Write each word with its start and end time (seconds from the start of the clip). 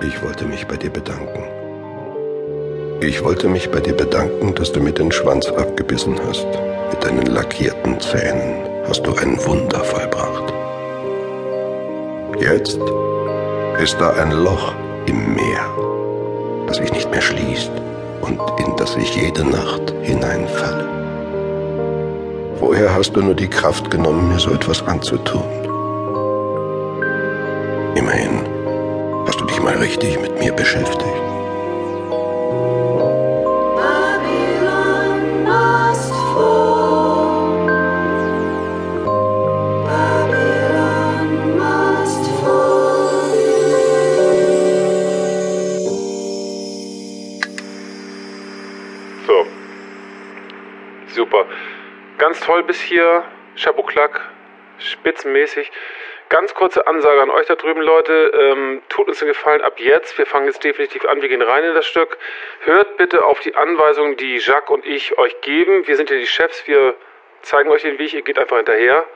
Ich 0.00 0.22
wollte 0.22 0.44
mich 0.44 0.64
bei 0.66 0.76
dir 0.76 0.90
bedanken. 0.90 1.42
Ich 3.00 3.24
wollte 3.24 3.48
mich 3.48 3.68
bei 3.68 3.80
dir 3.80 3.94
bedanken, 3.94 4.54
dass 4.54 4.70
du 4.70 4.80
mir 4.80 4.92
den 4.92 5.10
Schwanz 5.10 5.48
abgebissen 5.48 6.14
hast. 6.28 6.46
Mit 6.90 7.04
deinen 7.04 7.26
lackierten 7.26 7.98
Zähnen 8.00 8.62
hast 8.86 9.04
du 9.04 9.14
ein 9.16 9.36
Wunder 9.44 9.80
vollbracht. 9.80 10.54
Jetzt 12.40 12.78
ist 13.82 14.00
da 14.00 14.10
ein 14.10 14.30
Loch 14.30 14.72
im 15.06 15.34
Meer, 15.34 15.66
das 16.68 16.76
sich 16.76 16.92
nicht 16.92 17.10
mehr 17.10 17.20
schließt 17.20 17.72
und 18.20 18.40
in 18.60 18.76
das 18.76 18.96
ich 18.96 19.16
jede 19.16 19.42
Nacht 19.44 19.92
hineinfalle. 20.02 20.86
Woher 22.60 22.94
hast 22.94 23.16
du 23.16 23.22
nur 23.22 23.34
die 23.34 23.48
Kraft 23.48 23.90
genommen, 23.90 24.28
mir 24.28 24.38
so 24.38 24.52
etwas 24.52 24.80
anzutun? 24.86 25.42
Immerhin 27.96 28.37
mal 29.68 29.76
richtig 29.76 30.18
mit 30.18 30.38
mir 30.38 30.52
beschäftigt. 30.54 31.04
Super. 51.14 51.46
Ganz 52.18 52.38
toll 52.40 52.62
bis 52.62 52.80
hier. 52.80 53.24
Chapeau 53.56 53.82
Klack. 53.82 54.20
Spitzenmäßig. 54.78 55.70
Ganz 56.28 56.52
kurze 56.54 56.86
Ansage 56.86 57.22
an 57.22 57.30
euch 57.30 57.46
da 57.46 57.54
drüben, 57.54 57.80
Leute. 57.80 58.12
Ähm, 58.34 58.82
tut 58.90 59.08
uns 59.08 59.18
den 59.18 59.28
Gefallen 59.28 59.62
ab 59.62 59.80
jetzt. 59.80 60.18
Wir 60.18 60.26
fangen 60.26 60.46
jetzt 60.46 60.62
definitiv 60.62 61.06
an. 61.06 61.22
Wir 61.22 61.28
gehen 61.28 61.40
rein 61.40 61.64
in 61.64 61.74
das 61.74 61.86
Stück. 61.86 62.18
Hört 62.60 62.98
bitte 62.98 63.24
auf 63.24 63.40
die 63.40 63.54
Anweisungen, 63.54 64.16
die 64.16 64.36
Jacques 64.36 64.70
und 64.70 64.84
ich 64.84 65.16
euch 65.16 65.40
geben. 65.40 65.86
Wir 65.86 65.96
sind 65.96 66.10
ja 66.10 66.16
die 66.16 66.26
Chefs. 66.26 66.66
Wir 66.66 66.94
zeigen 67.42 67.70
euch 67.70 67.82
den 67.82 67.98
Weg. 67.98 68.12
Ihr 68.12 68.22
geht 68.22 68.38
einfach 68.38 68.58
hinterher. 68.58 69.06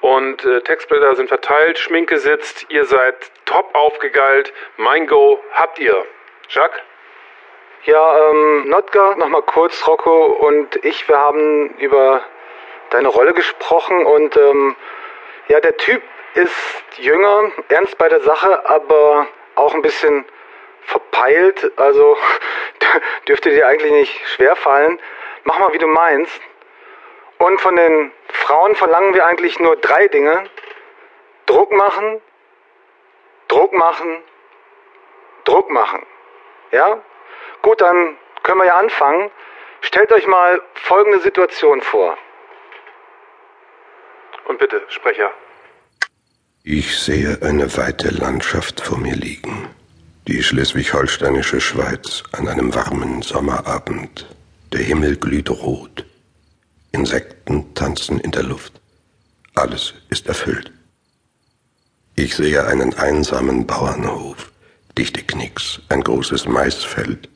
Und 0.00 0.44
äh, 0.44 0.60
Textblätter 0.62 1.14
sind 1.14 1.28
verteilt. 1.28 1.78
Schminke 1.78 2.18
sitzt. 2.18 2.66
Ihr 2.68 2.84
seid 2.84 3.14
top 3.44 3.72
aufgegeilt. 3.74 4.52
Mein 4.76 5.06
Go 5.06 5.40
habt 5.52 5.78
ihr. 5.78 6.04
Jacques? 6.48 6.80
Ja, 7.84 8.30
ähm, 8.30 8.68
Notka, 8.68 9.14
nochmal 9.16 9.42
kurz, 9.42 9.86
Rocco 9.86 10.26
und 10.26 10.84
ich, 10.84 11.08
wir 11.08 11.16
haben 11.16 11.70
über 11.78 12.20
deine 12.90 13.08
Rolle 13.08 13.32
gesprochen 13.32 14.04
und 14.04 14.36
ähm, 14.36 14.76
ja, 15.48 15.60
der 15.60 15.78
Typ 15.78 16.02
ist 16.34 16.82
jünger, 16.98 17.50
ernst 17.68 17.98
bei 17.98 18.08
der 18.08 18.20
Sache, 18.20 18.68
aber 18.68 19.26
auch 19.54 19.74
ein 19.74 19.82
bisschen 19.82 20.24
verpeilt, 20.82 21.72
also 21.76 22.16
dürfte 23.28 23.50
dir 23.50 23.66
eigentlich 23.66 23.92
nicht 23.92 24.28
schwerfallen. 24.28 25.00
Mach 25.44 25.58
mal, 25.58 25.72
wie 25.72 25.78
du 25.78 25.86
meinst. 25.86 26.40
Und 27.38 27.60
von 27.60 27.76
den 27.76 28.12
Frauen 28.32 28.74
verlangen 28.74 29.14
wir 29.14 29.24
eigentlich 29.24 29.58
nur 29.58 29.76
drei 29.76 30.08
Dinge. 30.08 30.44
Druck 31.46 31.72
machen, 31.72 32.20
Druck 33.48 33.72
machen, 33.72 34.22
Druck 35.44 35.70
machen. 35.70 36.06
Ja? 36.70 37.02
Gut, 37.62 37.80
dann 37.80 38.16
können 38.42 38.58
wir 38.58 38.66
ja 38.66 38.76
anfangen. 38.76 39.30
Stellt 39.80 40.12
euch 40.12 40.26
mal 40.26 40.60
folgende 40.74 41.20
Situation 41.20 41.80
vor. 41.80 42.16
Und 44.44 44.58
bitte, 44.58 44.84
Sprecher. 44.88 45.32
Ich 46.62 46.98
sehe 46.98 47.40
eine 47.40 47.74
weite 47.78 48.10
Landschaft 48.10 48.82
vor 48.82 48.98
mir 48.98 49.16
liegen. 49.16 49.68
Die 50.28 50.42
schleswig-holsteinische 50.42 51.58
Schweiz 51.58 52.22
an 52.32 52.48
einem 52.48 52.74
warmen 52.74 53.22
Sommerabend. 53.22 54.26
Der 54.70 54.82
Himmel 54.82 55.16
glüht 55.16 55.48
rot. 55.48 56.04
Insekten 56.92 57.72
tanzen 57.74 58.20
in 58.20 58.30
der 58.30 58.42
Luft. 58.42 58.78
Alles 59.54 59.94
ist 60.10 60.26
erfüllt. 60.26 60.70
Ich 62.14 62.36
sehe 62.36 62.66
einen 62.66 62.92
einsamen 62.92 63.66
Bauernhof, 63.66 64.52
dichte 64.98 65.22
Knicks, 65.22 65.80
ein 65.88 66.02
großes 66.02 66.46
Maisfeld. 66.46 67.30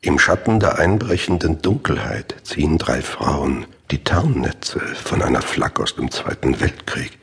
Im 0.00 0.18
Schatten 0.18 0.58
der 0.58 0.80
einbrechenden 0.80 1.62
Dunkelheit 1.62 2.34
ziehen 2.42 2.76
drei 2.76 3.02
Frauen 3.02 3.66
die 3.92 4.02
Tarnnetze 4.02 4.80
von 4.80 5.22
einer 5.22 5.42
Flak 5.42 5.78
aus 5.78 5.94
dem 5.94 6.10
Zweiten 6.10 6.60
Weltkrieg. 6.60 7.19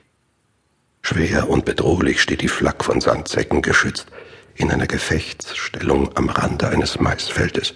Schwer 1.10 1.50
und 1.50 1.64
bedrohlich 1.64 2.22
steht 2.22 2.42
die 2.42 2.50
Flak 2.50 2.84
von 2.84 3.00
Sandsäcken 3.00 3.62
geschützt 3.62 4.08
in 4.56 4.70
einer 4.70 4.88
Gefechtsstellung 4.88 6.10
am 6.18 6.28
Rande 6.28 6.68
eines 6.68 7.00
Maisfeldes. 7.00 7.74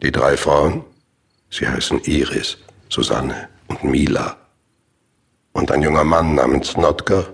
Die 0.00 0.12
drei 0.12 0.38
Frauen, 0.38 0.82
sie 1.50 1.68
heißen 1.68 2.00
Iris, 2.04 2.56
Susanne 2.88 3.50
und 3.66 3.84
Mila, 3.84 4.38
und 5.52 5.70
ein 5.70 5.82
junger 5.82 6.04
Mann 6.04 6.36
namens 6.36 6.74
Notker, 6.78 7.26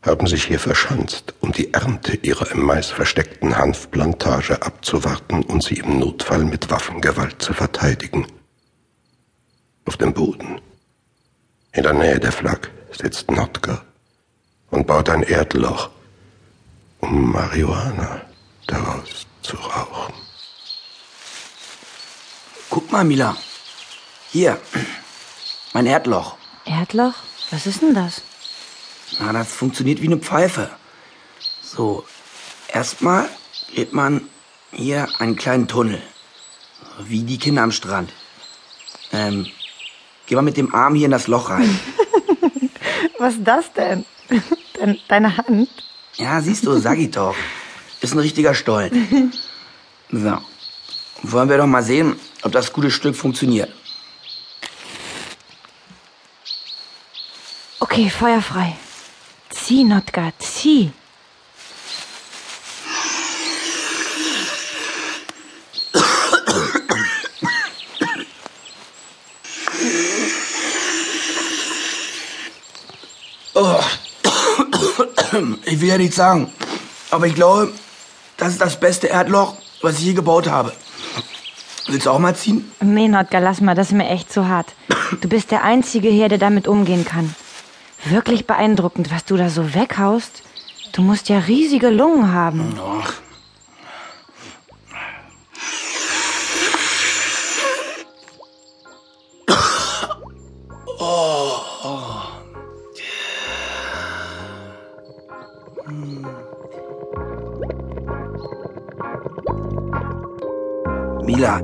haben 0.00 0.26
sich 0.28 0.44
hier 0.44 0.60
verschanzt, 0.60 1.34
um 1.40 1.52
die 1.52 1.74
Ernte 1.74 2.16
ihrer 2.16 2.52
im 2.52 2.64
Mais 2.64 2.88
versteckten 2.88 3.58
Hanfplantage 3.58 4.62
abzuwarten 4.62 5.42
und 5.42 5.62
sie 5.62 5.74
im 5.74 5.98
Notfall 5.98 6.46
mit 6.46 6.70
Waffengewalt 6.70 7.42
zu 7.42 7.52
verteidigen. 7.52 8.26
Auf 9.84 9.98
dem 9.98 10.14
Boden, 10.14 10.62
in 11.72 11.82
der 11.82 11.92
Nähe 11.92 12.18
der 12.18 12.32
Flak, 12.32 12.70
sitzt 12.96 13.30
Notker 13.30 13.84
und 14.70 14.86
baut 14.86 15.08
ein 15.08 15.22
Erdloch, 15.22 15.90
um 17.00 17.32
Marihuana 17.32 18.22
daraus 18.66 19.26
zu 19.42 19.56
rauchen. 19.56 20.14
Guck 22.70 22.90
mal, 22.90 23.04
Mila. 23.04 23.36
Hier. 24.30 24.60
Mein 25.72 25.86
Erdloch. 25.86 26.36
Erdloch? 26.64 27.14
Was 27.50 27.66
ist 27.66 27.82
denn 27.82 27.94
das? 27.94 28.22
Na, 29.20 29.32
das 29.32 29.52
funktioniert 29.52 30.00
wie 30.00 30.06
eine 30.06 30.16
Pfeife. 30.16 30.70
So, 31.62 32.04
erstmal 32.68 33.28
geht 33.74 33.92
man 33.92 34.28
hier 34.72 35.08
einen 35.18 35.36
kleinen 35.36 35.68
Tunnel. 35.68 36.02
Wie 37.00 37.22
die 37.22 37.38
Kinder 37.38 37.62
am 37.62 37.72
Strand. 37.72 38.12
Ähm, 39.12 39.46
geh 40.26 40.34
mal 40.34 40.42
mit 40.42 40.56
dem 40.56 40.74
Arm 40.74 40.94
hier 40.94 41.04
in 41.06 41.10
das 41.10 41.26
Loch 41.26 41.50
rein. 41.50 41.78
Was 43.18 43.34
ist 43.34 43.44
das 43.44 43.72
denn? 43.72 44.04
Dein, 44.74 44.98
deine 45.08 45.36
Hand? 45.36 45.68
Ja, 46.16 46.40
siehst 46.40 46.66
du, 46.66 46.78
sag 46.78 46.98
ich 46.98 47.10
doch. 47.10 47.34
Ist 48.00 48.14
ein 48.14 48.18
richtiger 48.18 48.54
Stollen. 48.54 49.32
So. 50.10 50.38
Wollen 51.22 51.48
wir 51.48 51.56
doch 51.56 51.66
mal 51.66 51.82
sehen, 51.82 52.16
ob 52.42 52.52
das 52.52 52.72
gute 52.72 52.90
Stück 52.90 53.16
funktioniert. 53.16 53.72
Okay, 57.80 58.10
feuerfrei. 58.10 58.76
Zieh, 59.50 59.84
Notka, 59.84 60.32
zieh. 60.38 60.92
Ich 75.64 75.80
will 75.80 75.88
ja 75.88 75.98
nichts 75.98 76.16
sagen, 76.16 76.52
aber 77.10 77.26
ich 77.26 77.34
glaube, 77.34 77.72
das 78.36 78.52
ist 78.52 78.60
das 78.60 78.78
beste 78.78 79.06
Erdloch, 79.08 79.56
was 79.82 79.98
ich 79.98 80.04
je 80.06 80.12
gebaut 80.14 80.48
habe. 80.48 80.72
Willst 81.86 82.06
du 82.06 82.10
auch 82.10 82.18
mal 82.18 82.34
ziehen? 82.34 82.70
Nee, 82.80 83.08
Notka, 83.08 83.38
lass 83.38 83.60
mal, 83.60 83.74
das 83.74 83.88
ist 83.88 83.92
mir 83.94 84.08
echt 84.08 84.32
zu 84.32 84.48
hart. 84.48 84.74
Du 85.20 85.28
bist 85.28 85.50
der 85.50 85.62
Einzige 85.62 86.08
hier, 86.08 86.28
der 86.28 86.38
damit 86.38 86.66
umgehen 86.66 87.04
kann. 87.04 87.34
Wirklich 88.06 88.46
beeindruckend, 88.46 89.10
was 89.10 89.24
du 89.24 89.36
da 89.36 89.48
so 89.48 89.74
weghaust. 89.74 90.42
Du 90.92 91.02
musst 91.02 91.28
ja 91.28 91.38
riesige 91.38 91.90
Lungen 91.90 92.32
haben. 92.32 92.78
Ach. 92.80 93.14
Mila, 111.24 111.62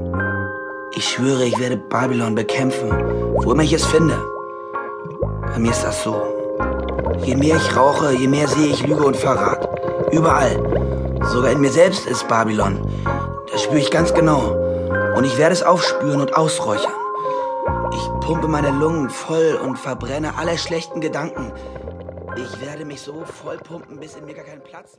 ich 0.93 1.07
schwöre, 1.07 1.45
ich 1.45 1.59
werde 1.59 1.77
Babylon 1.77 2.35
bekämpfen, 2.35 2.91
wo 3.35 3.53
immer 3.53 3.63
ich 3.63 3.75
es 3.75 3.85
finde. 3.85 4.17
Bei 5.43 5.59
mir 5.59 5.71
ist 5.71 5.85
das 5.85 6.03
so. 6.03 6.17
Je 7.25 7.37
mehr 7.37 7.57
ich 7.57 7.77
rauche, 7.77 8.15
je 8.15 8.27
mehr 8.27 8.49
sehe 8.49 8.69
ich 8.69 8.87
Lüge 8.87 9.05
und 9.05 9.19
Verrat. 9.19 9.69
Überall. 10.13 10.57
Sogar 11.25 11.53
in 11.53 11.61
mir 11.61 11.71
selbst 11.71 12.07
ist 12.07 12.27
Babylon. 12.27 12.81
Das 13.53 13.63
spüre 13.63 13.81
ich 13.81 13.91
ganz 13.91 14.15
genau. 14.15 14.57
Und 15.15 15.25
ich 15.25 15.37
werde 15.37 15.53
es 15.53 15.63
aufspüren 15.63 16.23
und 16.23 16.35
ausräuchern. 16.39 16.95
Ich 17.93 18.27
pumpe 18.27 18.49
meine 18.49 18.71
Lungen 18.71 19.11
voll 19.11 19.61
und 19.63 19.79
verbrenne 19.79 20.39
alle 20.39 20.57
schlechten 20.57 21.03
Gedanken. 21.03 21.53
Ich 22.35 22.61
werde 22.63 22.87
mich 22.87 23.03
so 23.03 23.25
voll 23.27 23.59
pumpen, 23.59 24.01
bis 24.01 24.15
in 24.15 24.25
mir 24.25 24.35
gar 24.35 24.45
kein 24.45 24.63
Platz 24.63 24.97
mehr 24.97 24.99